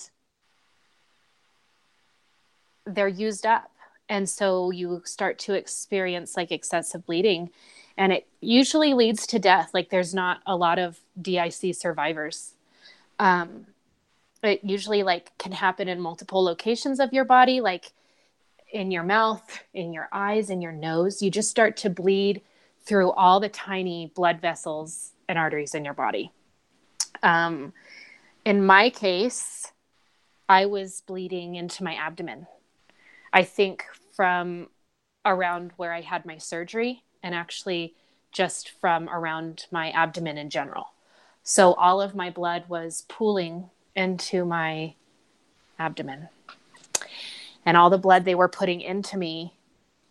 [2.85, 3.71] they're used up.
[4.07, 7.49] And so you start to experience like excessive bleeding.
[7.97, 9.71] And it usually leads to death.
[9.73, 12.53] Like there's not a lot of dic survivors.
[13.19, 13.67] Um,
[14.43, 17.93] it usually like can happen in multiple locations of your body like
[18.71, 22.41] in your mouth in your eyes in your nose you just start to bleed
[22.83, 26.31] through all the tiny blood vessels and arteries in your body.
[27.23, 27.73] Um,
[28.43, 29.71] in my case,
[30.49, 32.47] I was bleeding into my abdomen.
[33.31, 34.69] I think from
[35.23, 37.95] around where I had my surgery and actually
[38.31, 40.87] just from around my abdomen in general.
[41.43, 44.95] So all of my blood was pooling into my
[45.79, 46.29] abdomen.
[47.65, 49.53] And all the blood they were putting into me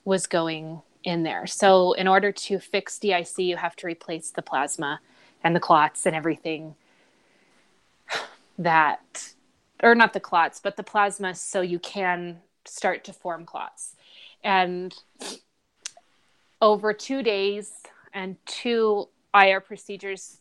[0.05, 1.47] was going in there.
[1.47, 5.01] So, in order to fix DIC, you have to replace the plasma
[5.43, 6.75] and the clots and everything
[8.59, 9.33] that,
[9.83, 13.97] or not the clots, but the plasma so you can start to form clots.
[14.45, 14.95] And
[16.61, 17.73] over two days
[18.13, 20.39] and two IR procedures,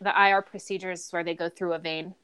[0.00, 2.14] the IR procedures where they go through a vein,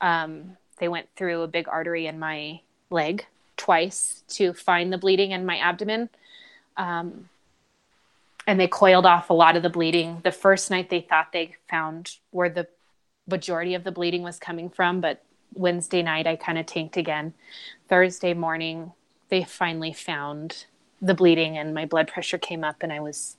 [0.00, 2.60] um, they went through a big artery in my
[2.90, 6.08] leg twice to find the bleeding in my abdomen
[6.76, 7.28] um,
[8.46, 10.20] and they coiled off a lot of the bleeding.
[10.24, 12.66] The first night they thought they found where the
[13.28, 15.22] majority of the bleeding was coming from, but
[15.54, 17.34] Wednesday night I kind of tanked again.
[17.88, 18.92] Thursday morning
[19.28, 20.64] they finally found
[21.00, 23.36] the bleeding and my blood pressure came up and I was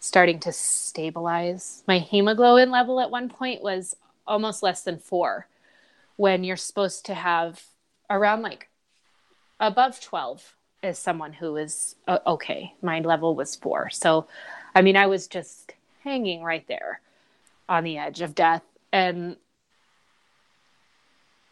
[0.00, 1.84] starting to stabilize.
[1.86, 3.94] My hemoglobin level at one point was
[4.26, 5.46] almost less than 4
[6.22, 7.64] when you're supposed to have
[8.08, 8.68] around like
[9.58, 12.72] above 12 is someone who is uh, okay.
[12.80, 13.90] My level was four.
[13.90, 14.28] So,
[14.72, 17.00] I mean, I was just hanging right there
[17.68, 18.62] on the edge of death.
[18.92, 19.34] And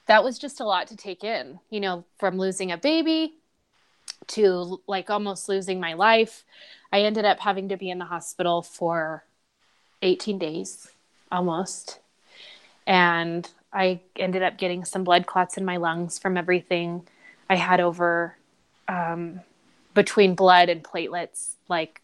[0.06, 3.34] that was just a lot to take in, you know, from losing a baby
[4.28, 6.44] to like almost losing my life.
[6.92, 9.24] I ended up having to be in the hospital for
[10.02, 10.92] 18 days
[11.32, 11.98] almost.
[12.86, 17.06] And I ended up getting some blood clots in my lungs from everything.
[17.48, 18.36] I had over
[18.88, 19.40] um,
[19.94, 22.00] between blood and platelets, like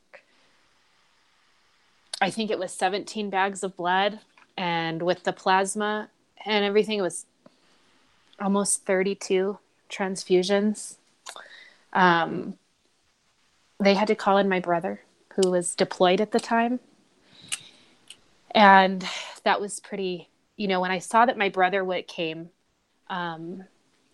[2.21, 4.21] I think it was 17 bags of blood,
[4.57, 6.09] and with the plasma
[6.45, 7.27] and everything, it was
[8.41, 9.59] almost 32
[9.91, 10.97] transfusions.
[11.93, 12.55] Um,
[13.79, 15.01] they had to call in my brother,
[15.35, 16.81] who was deployed at the time.
[18.53, 19.07] And
[19.45, 22.51] that was pretty, you know, when I saw that my brother what came,
[23.09, 23.65] um,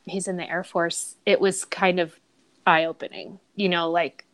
[0.05, 2.19] he's in the Air Force, it was kind of
[2.67, 4.25] eye opening, you know, like,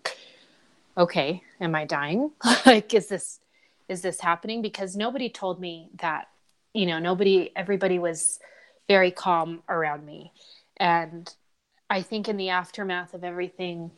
[0.96, 2.32] okay, am I dying?
[2.66, 3.40] like, is this,
[3.88, 4.62] is this happening?
[4.62, 6.28] Because nobody told me that,
[6.72, 8.38] you know, nobody, everybody was
[8.88, 10.32] very calm around me.
[10.78, 11.32] And
[11.90, 13.90] I think in the aftermath of everything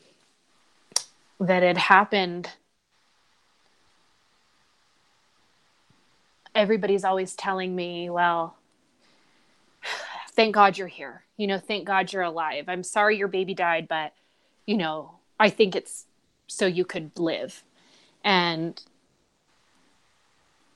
[1.39, 2.51] that had happened,
[6.55, 8.57] everybody's always telling me, well,
[10.33, 11.25] thank God you're here.
[11.37, 12.65] You know, thank God you're alive.
[12.69, 14.13] I'm sorry your baby died, but,
[14.67, 16.07] you know, I think it's
[16.47, 17.63] so you could live.
[18.25, 18.81] And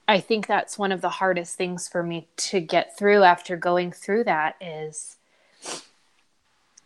[0.07, 3.93] I think that's one of the hardest things for me to get through after going
[3.93, 5.17] through that is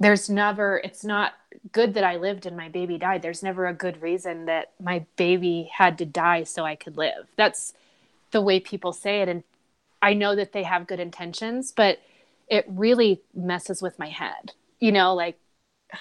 [0.01, 1.33] there's never it's not
[1.73, 3.23] good that I lived and my baby died.
[3.23, 7.27] There's never a good reason that my baby had to die so I could live.
[7.37, 7.75] That's
[8.31, 9.43] the way people say it and
[10.01, 11.99] I know that they have good intentions, but
[12.49, 14.53] it really messes with my head.
[14.81, 15.39] You know, like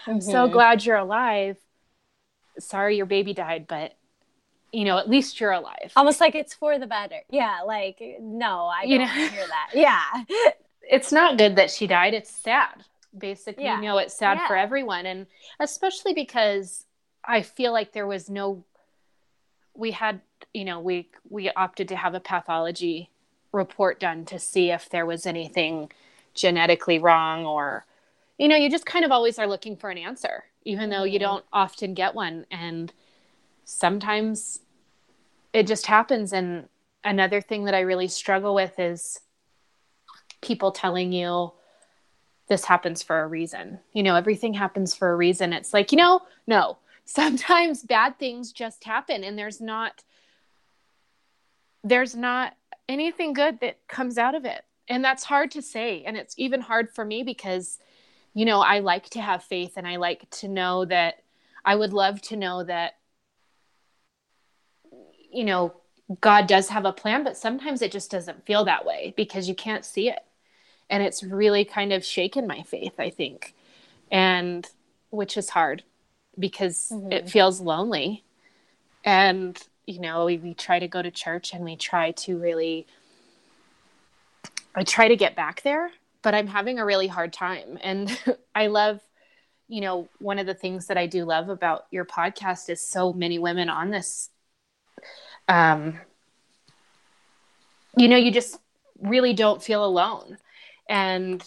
[0.06, 0.32] I'm mm-hmm.
[0.32, 1.58] so glad you're alive.
[2.60, 3.96] Sorry your baby died, but
[4.72, 5.92] you know, at least you're alive.
[5.96, 7.22] Almost like it's for the better.
[7.30, 9.70] Yeah, like no, I don't you know, hear that.
[9.74, 10.02] Yeah.
[10.82, 12.14] it's not good that she died.
[12.14, 12.84] It's sad.
[13.18, 13.78] Basically, yeah.
[13.78, 14.48] you know, it's sad yeah.
[14.48, 15.26] for everyone and
[15.60, 16.86] especially because
[17.24, 18.64] I feel like there was no
[19.78, 20.22] we had,
[20.58, 23.10] you know, we we opted to have a pathology
[23.52, 25.92] report done to see if there was anything
[26.34, 27.86] genetically wrong or
[28.38, 31.20] you know, you just kind of always are looking for an answer even though you
[31.20, 31.26] mm-hmm.
[31.26, 32.92] don't often get one and
[33.64, 34.60] sometimes
[35.54, 36.34] it just happens.
[36.34, 36.68] And
[37.04, 39.20] another thing that I really struggle with is
[40.42, 41.54] people telling you
[42.48, 43.80] this happens for a reason.
[43.94, 45.54] You know, everything happens for a reason.
[45.54, 50.04] It's like, you know, no, sometimes bad things just happen and there's not
[51.88, 52.54] there's not
[52.90, 54.64] anything good that comes out of it.
[54.88, 57.80] And that's hard to say and it's even hard for me because
[58.34, 61.24] you know, I like to have faith and I like to know that
[61.66, 62.94] I would love to know that
[65.32, 65.74] you know,
[66.22, 69.56] God does have a plan, but sometimes it just doesn't feel that way because you
[69.56, 70.20] can't see it.
[70.90, 73.54] And it's really kind of shaken my faith, I think.
[74.10, 74.66] And
[75.10, 75.84] which is hard
[76.40, 77.12] because mm-hmm.
[77.12, 78.24] it feels lonely.
[79.04, 82.86] And, you know, we, we try to go to church and we try to really,
[84.76, 85.90] I try to get back there,
[86.22, 87.80] but I'm having a really hard time.
[87.82, 88.16] And
[88.56, 89.00] I love,
[89.68, 93.12] you know, one of the things that I do love about your podcast is so
[93.12, 94.30] many women on this
[95.48, 96.00] um,
[97.98, 98.60] you know, you just
[99.00, 100.38] really don't feel alone.
[100.90, 101.44] And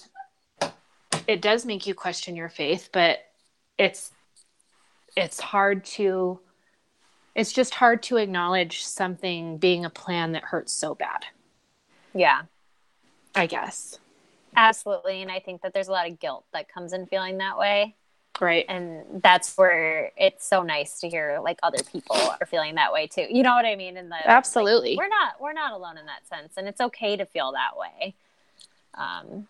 [1.26, 3.18] it does make you question your faith, but
[3.78, 4.10] it's
[5.16, 6.40] it's hard to
[7.40, 11.24] it's just hard to acknowledge something being a plan that hurts so bad.
[12.14, 12.42] Yeah.
[13.34, 13.98] I guess.
[14.54, 15.22] Absolutely.
[15.22, 17.94] And I think that there's a lot of guilt that comes in feeling that way.
[18.40, 18.66] Right.
[18.68, 23.06] And that's where it's so nice to hear like other people are feeling that way
[23.06, 23.26] too.
[23.30, 23.96] You know what I mean?
[23.96, 24.90] In the Absolutely.
[24.90, 27.78] Like, we're not we're not alone in that sense and it's okay to feel that
[27.78, 28.14] way.
[28.94, 29.46] Um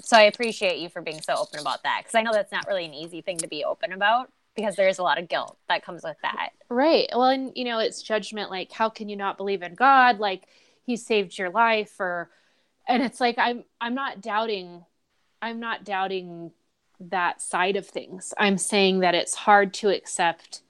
[0.00, 2.66] so I appreciate you for being so open about that because I know that's not
[2.66, 5.84] really an easy thing to be open about because there's a lot of guilt that
[5.84, 6.50] comes with that.
[6.68, 7.08] Right.
[7.12, 10.18] Well, and you know, it's judgment like how can you not believe in God?
[10.18, 10.46] Like
[10.84, 12.30] he saved your life or
[12.86, 14.84] and it's like I'm I'm not doubting
[15.42, 16.52] I'm not doubting
[17.00, 18.34] that side of things.
[18.36, 20.62] I'm saying that it's hard to accept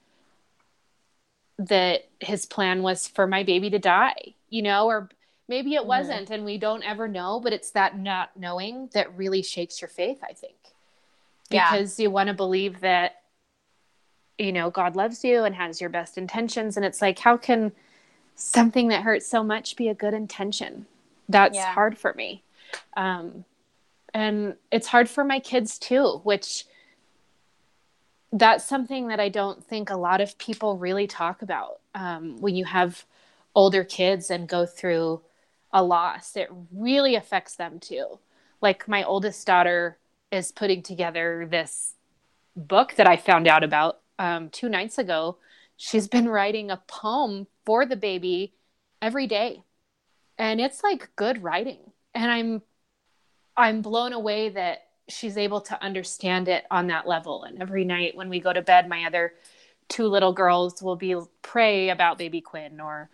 [1.59, 5.11] that his plan was for my baby to die, you know, or
[5.49, 5.89] maybe it mm-hmm.
[5.89, 9.89] wasn't and we don't ever know, but it's that not knowing that really shakes your
[9.89, 10.55] faith, I think.
[11.51, 12.05] Because yeah.
[12.05, 13.20] you want to believe that
[14.41, 17.73] you know, God loves you and has your best intentions and it's like how can
[18.35, 20.87] something that hurts so much be a good intention?
[21.29, 21.73] That's yeah.
[21.73, 22.43] hard for me.
[22.97, 23.45] Um
[24.15, 26.65] and it's hard for my kids too which
[28.33, 32.55] that's something that i don't think a lot of people really talk about um, when
[32.55, 33.05] you have
[33.55, 35.21] older kids and go through
[35.73, 38.19] a loss it really affects them too
[38.61, 39.99] like my oldest daughter
[40.31, 41.95] is putting together this
[42.57, 45.39] book that i found out about um, two nights ago
[45.77, 48.55] she's been writing a poem for the baby
[49.03, 49.65] every day
[50.39, 51.81] and it's like good writing
[52.15, 52.63] and i'm
[53.61, 57.45] I'm blown away that she's able to understand it on that level.
[57.45, 59.35] And every night when we go to bed, my other
[59.89, 63.11] two little girls will be pray about baby Quinn or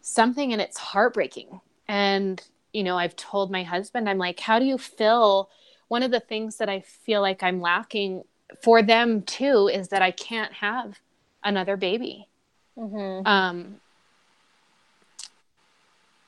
[0.00, 1.60] something and it's heartbreaking.
[1.86, 2.42] And
[2.72, 5.50] you know, I've told my husband I'm like, how do you feel
[5.86, 8.24] one of the things that I feel like I'm lacking
[8.62, 10.98] for them too is that I can't have
[11.44, 12.28] another baby.
[12.76, 13.26] Mm-hmm.
[13.26, 13.80] Um,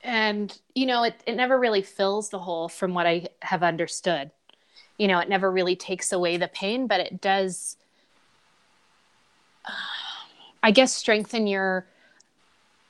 [0.02, 4.30] and you know, it it never really fills the hole from what I have understood.
[4.98, 7.76] You know, it never really takes away the pain, but it does.
[9.64, 9.72] Uh,
[10.62, 11.86] I guess strengthen your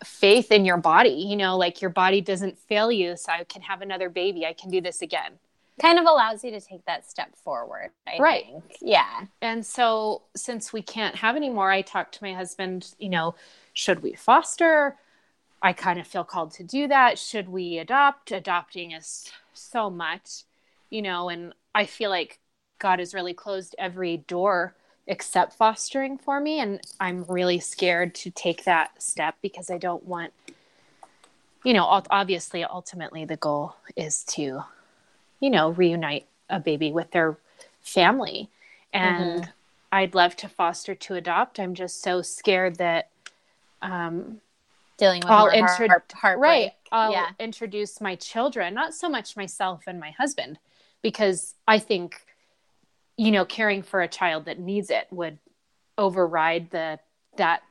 [0.02, 1.10] faith in your body.
[1.10, 4.44] You know, like your body doesn't fail you, so I can have another baby.
[4.44, 5.38] I can do this again
[5.80, 7.90] kind of allows you to take that step forward.
[8.06, 8.44] I right.
[8.46, 8.76] Think.
[8.82, 9.26] Yeah.
[9.40, 13.34] And so since we can't have any more, I talked to my husband, you know,
[13.72, 14.96] should we foster?
[15.62, 17.18] I kind of feel called to do that.
[17.18, 18.32] Should we adopt?
[18.32, 20.44] Adopting is so much,
[20.90, 22.38] you know, and I feel like
[22.78, 24.74] God has really closed every door
[25.06, 26.60] except fostering for me.
[26.60, 30.32] And I'm really scared to take that step because I don't want,
[31.64, 34.62] you know, obviously, ultimately, the goal is to
[35.40, 37.36] you know, reunite a baby with their
[37.80, 38.48] family.
[38.92, 39.50] And mm-hmm.
[39.92, 41.58] I'd love to foster to adopt.
[41.58, 43.08] I'm just so scared that
[43.82, 44.40] um,
[44.98, 46.50] dealing with I'll intro- heart- heartbreak.
[46.50, 46.72] Right.
[46.92, 47.30] I'll yeah.
[47.38, 50.58] introduce my children, not so much myself and my husband,
[51.02, 52.26] because I think,
[53.16, 55.38] you know, caring for a child that needs it would
[55.96, 56.98] override the
[57.36, 57.62] that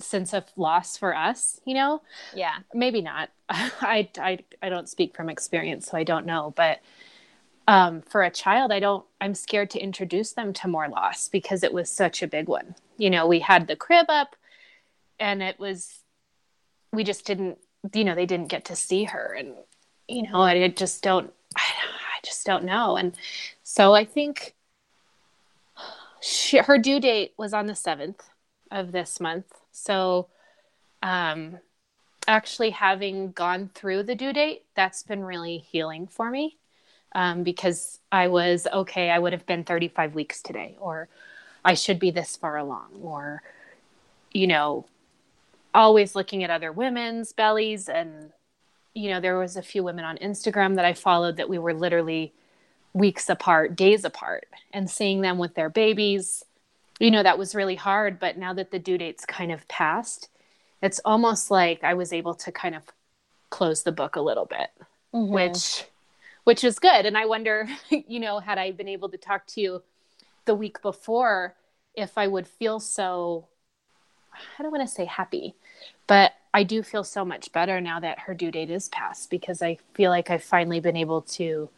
[0.00, 2.02] sense of loss for us, you know?
[2.34, 2.56] Yeah.
[2.74, 3.30] Maybe not.
[3.48, 6.52] I, I, I don't speak from experience, so I don't know.
[6.56, 6.80] But
[7.68, 11.62] um, for a child, I don't, I'm scared to introduce them to more loss because
[11.62, 12.74] it was such a big one.
[12.96, 14.34] You know, we had the crib up
[15.18, 16.00] and it was,
[16.92, 17.58] we just didn't,
[17.94, 19.34] you know, they didn't get to see her.
[19.38, 19.54] And,
[20.08, 22.96] you know, I just don't, I, I just don't know.
[22.96, 23.14] And
[23.62, 24.54] so I think
[26.20, 28.20] she, her due date was on the 7th
[28.70, 29.46] of this month.
[29.72, 30.28] So,
[31.02, 31.58] um,
[32.28, 36.56] actually having gone through the due date, that's been really healing for me
[37.12, 41.08] um, because I was okay, I would have been 35 weeks today, or
[41.64, 43.42] I should be this far along, or,
[44.32, 44.86] you know,
[45.74, 47.88] always looking at other women's bellies.
[47.88, 48.30] And,
[48.94, 51.74] you know, there was a few women on Instagram that I followed that we were
[51.74, 52.32] literally
[52.92, 56.44] weeks apart, days apart, and seeing them with their babies.
[57.00, 58.20] You know, that was really hard.
[58.20, 60.28] But now that the due date's kind of passed,
[60.80, 62.84] it's almost like I was able to kind of
[63.50, 64.70] close the book a little bit,
[65.12, 65.32] mm-hmm.
[65.32, 65.84] which
[66.44, 67.06] which is good.
[67.06, 69.82] And I wonder, you know, had I been able to talk to you
[70.44, 71.54] the week before,
[71.94, 73.46] if I would feel so,
[74.58, 75.54] I don't want to say happy,
[76.06, 79.62] but I do feel so much better now that her due date is passed because
[79.62, 81.68] I feel like I've finally been able to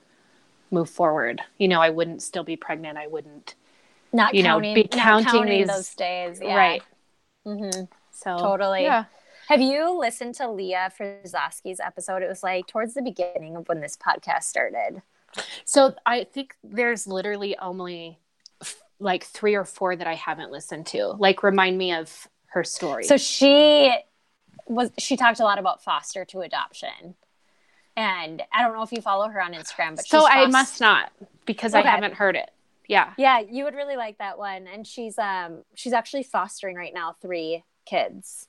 [0.71, 1.43] move forward.
[1.59, 2.97] You know, I wouldn't still be pregnant.
[2.97, 3.55] I wouldn't,
[4.13, 6.41] not you counting, know, be counting, counting these those days.
[6.43, 6.57] Yeah.
[6.57, 6.83] Right.
[7.47, 7.85] Mm-hmm.
[8.13, 8.83] So totally.
[8.83, 9.05] Yeah.
[9.49, 12.23] Have you listened to Leah Frizowski's episode?
[12.23, 15.03] It was like towards the beginning of when this podcast started.
[15.65, 18.19] So I think there's literally only
[19.01, 21.09] like three or four that I haven't listened to.
[21.19, 23.05] Like remind me of her story.
[23.05, 23.93] So she
[24.67, 27.15] was she talked a lot about foster to adoption.
[27.97, 31.13] And I don't know if you follow her on Instagram, but so I must not
[31.45, 31.87] because okay.
[31.87, 32.51] I haven't heard it.
[32.89, 33.15] Yeah.
[33.17, 34.67] Yeah, you would really like that one.
[34.67, 38.49] And she's um she's actually fostering right now three kids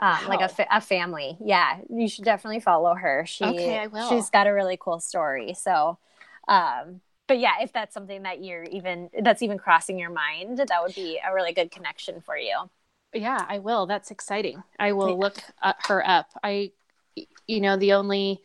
[0.00, 0.28] um, wow.
[0.28, 1.36] like a, fa- a family.
[1.44, 3.24] Yeah, you should definitely follow her.
[3.26, 4.08] She, okay, I will.
[4.08, 5.54] She's got a really cool story.
[5.54, 5.98] So,
[6.48, 10.82] um, but yeah, if that's something that you're even that's even crossing your mind, that
[10.82, 12.70] would be a really good connection for you.
[13.12, 13.86] Yeah, I will.
[13.86, 14.62] That's exciting.
[14.78, 15.14] I will yeah.
[15.16, 15.38] look
[15.88, 16.30] her up.
[16.42, 16.72] I,
[17.46, 18.40] you know, the only.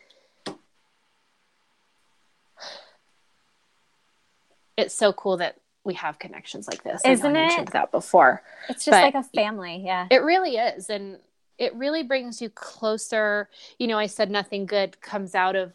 [4.78, 7.02] It's so cool that we have connections like this.
[7.06, 7.34] Isn't I it?
[7.34, 8.42] mentioned that before.
[8.70, 9.82] It's just but like a family.
[9.86, 10.08] Yeah.
[10.10, 10.90] It really is.
[10.90, 11.20] And
[11.58, 13.50] it really brings you closer.
[13.80, 15.74] You know, I said nothing good comes out of,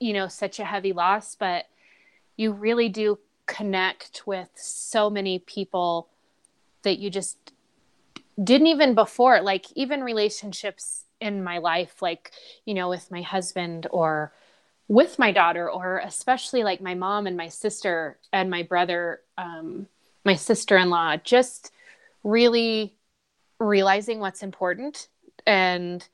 [0.00, 1.66] you know, such a heavy loss, but
[2.36, 6.08] you really do connect with so many people
[6.82, 7.52] that you just
[8.42, 9.40] didn't even before.
[9.40, 12.30] Like, even relationships in my life, like,
[12.64, 14.32] you know, with my husband or
[14.88, 19.86] with my daughter, or especially like my mom and my sister and my brother, um,
[20.24, 21.72] my sister in law, just
[22.24, 22.94] really
[23.60, 25.08] realizing what's important
[25.46, 26.08] and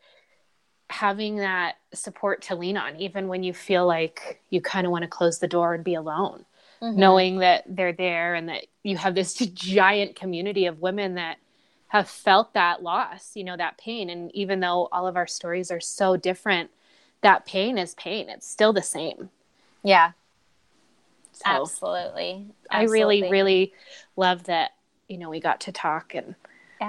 [0.91, 5.03] having that support to lean on even when you feel like you kind of want
[5.03, 6.45] to close the door and be alone
[6.81, 6.99] mm-hmm.
[6.99, 11.39] knowing that they're there and that you have this giant community of women that
[11.89, 15.71] have felt that loss you know that pain and even though all of our stories
[15.71, 16.71] are so different
[17.25, 19.31] that pain is pain it's still the same
[19.83, 20.13] yeah
[21.33, 22.51] So Absolutely.
[22.71, 23.73] I really, really
[24.17, 24.73] love that,
[25.09, 26.35] you know, we got to talk and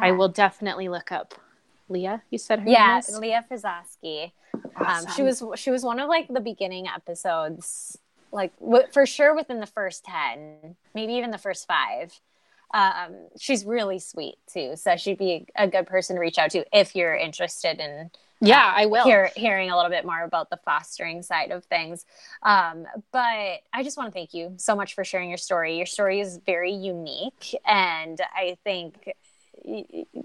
[0.02, 1.36] I will definitely look up
[1.90, 2.24] Leah.
[2.30, 3.20] You said her Yeah, name is?
[3.20, 4.32] Leah Frizowski.
[4.76, 5.08] Awesome.
[5.08, 7.98] Um, she was she was one of like the beginning episodes,
[8.32, 12.20] like w- for sure within the first ten, maybe even the first five.
[12.76, 16.66] Um, she's really sweet too, so she'd be a good person to reach out to
[16.78, 18.12] if you're interested in
[18.42, 19.06] Yeah, I will.
[19.06, 22.06] hear, hearing a little bit more about the fostering side of things.
[22.44, 25.78] Um, but I just want to thank you so much for sharing your story.
[25.78, 29.14] Your story is very unique, and I think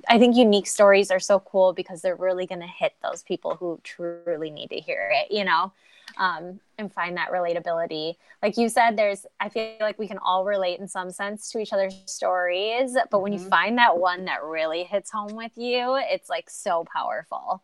[0.08, 3.54] I think unique stories are so cool because they're really going to hit those people
[3.54, 5.32] who truly need to hear it.
[5.32, 5.72] You know.
[6.16, 8.16] Um, and find that relatability.
[8.42, 11.58] Like you said, there's, I feel like we can all relate in some sense to
[11.58, 13.50] each other's stories, but when you Mhm.
[13.50, 17.62] find that one that really hits home with you, it's like so powerful.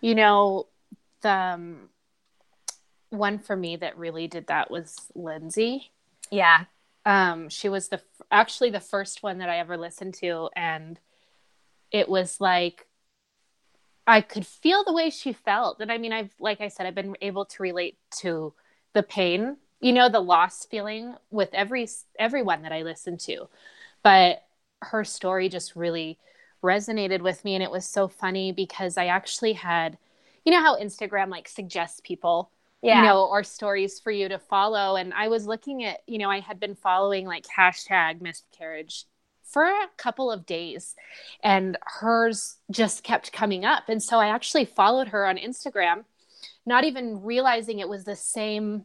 [0.00, 0.66] You know,
[1.22, 1.88] the um,
[3.10, 5.92] one for me that really did that was Lindsay.
[6.30, 6.64] Yeah.
[7.04, 10.98] Um, she was the actually the first one that I ever listened to, and
[11.90, 12.86] it was like
[14.12, 15.80] I could feel the way she felt.
[15.80, 18.54] And I mean, I've like I said, I've been able to relate to
[18.94, 21.88] the pain, you know, the loss feeling with every
[22.18, 23.48] everyone that I listen to.
[24.02, 24.44] But
[24.82, 26.18] her story just really
[26.62, 29.98] resonated with me and it was so funny because I actually had
[30.44, 32.50] you know how Instagram like suggests people
[32.82, 32.96] Yeah.
[32.96, 34.96] you know, or stories for you to follow.
[34.96, 39.06] And I was looking at, you know, I had been following like hashtag miscarriage
[39.52, 40.94] for a couple of days
[41.42, 43.88] and hers just kept coming up.
[43.88, 46.04] And so I actually followed her on Instagram,
[46.66, 48.84] not even realizing it was the same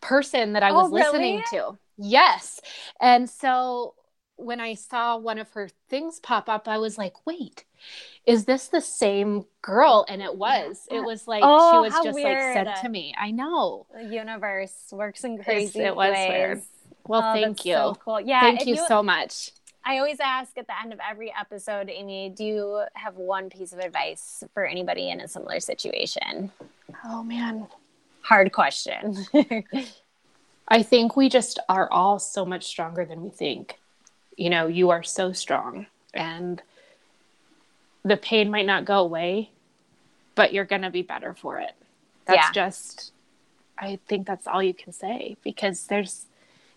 [0.00, 1.44] person that I Oh, was listening really?
[1.52, 1.78] to.
[1.98, 2.60] Yes.
[3.00, 3.94] And so
[4.36, 7.64] when I saw one of her things pop up, I was like, wait,
[8.24, 10.06] is this the same girl?
[10.08, 10.86] And it was.
[10.90, 12.56] It was like Oh, she was just weird.
[12.56, 13.14] like sent to me.
[13.18, 13.86] I know.
[13.94, 16.28] the universe works in crazy it was ways.
[16.28, 16.62] weird.
[17.06, 17.74] Well, Oh, thank you.
[17.74, 18.20] So cool.
[18.20, 18.40] Yeah.
[18.40, 19.50] thank if you so much.
[19.84, 23.72] I always ask at the end of every episode, Amy, do you have one piece
[23.72, 26.50] of advice for anybody in a similar situation?
[27.04, 27.66] Oh man.
[28.22, 29.16] Hard question.
[30.68, 33.78] I think we just are all so much stronger than we think.
[34.36, 36.62] You know, you are so strong and
[38.04, 39.50] the pain might not go away,
[40.34, 41.72] but you're going to be better for it.
[42.26, 42.52] That's Yeah.
[42.52, 43.12] just
[43.78, 46.26] I think that's all you can say because there's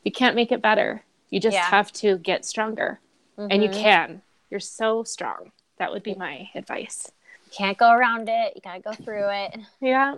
[0.06, 1.04] you can't make it better.
[1.34, 1.66] You just Yeah.
[1.66, 3.00] have to get stronger.
[3.38, 3.82] And you Mhm.
[3.82, 4.22] can.
[4.52, 5.52] You're so strong.
[5.78, 7.12] That would be my advice.
[7.48, 8.54] You can't go around it.
[8.56, 9.56] You got to go through it.
[9.82, 10.18] Yeah.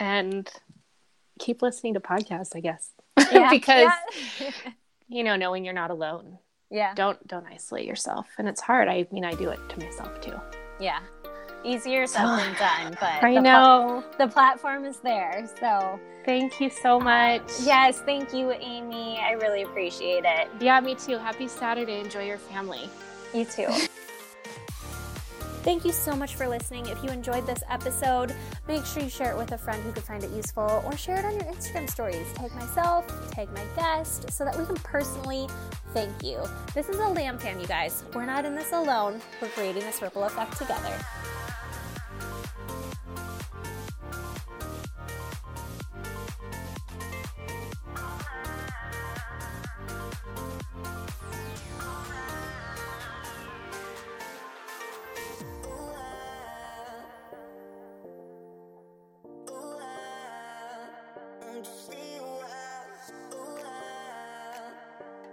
[0.00, 0.50] And
[1.38, 2.92] keep listening to podcasts, I guess.
[3.30, 3.50] Yeah.
[3.50, 3.90] because
[5.08, 6.38] you know, knowing you're not alone.
[6.70, 6.94] yeah.
[6.94, 8.26] Don't don't isolate yourself.
[8.38, 8.88] And it's hard.
[8.88, 10.40] I mean, I do it to myself too.
[10.80, 11.00] Yeah.
[11.64, 14.04] Easier said than done, but I the know.
[14.18, 15.48] the platform is there.
[15.60, 17.40] So, Thank you so much.
[17.40, 19.18] Um, yes, thank you, Amy.
[19.18, 20.48] I really appreciate it.
[20.60, 21.16] Yeah, me too.
[21.16, 22.00] Happy Saturday.
[22.00, 22.90] Enjoy your family.
[23.32, 23.68] You too.
[25.62, 26.86] Thank you so much for listening.
[26.86, 28.34] If you enjoyed this episode,
[28.66, 31.18] make sure you share it with a friend who could find it useful or share
[31.18, 32.26] it on your Instagram stories.
[32.34, 35.46] Tag myself, tag my guest, so that we can personally
[35.92, 36.40] thank you.
[36.74, 38.04] This is a lamb cam, you guys.
[38.14, 39.20] We're not in this alone.
[39.42, 40.94] We're creating this ripple effect together.